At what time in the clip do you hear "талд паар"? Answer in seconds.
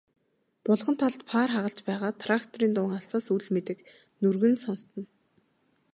1.01-1.49